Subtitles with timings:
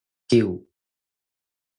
[0.29, 0.49] 勼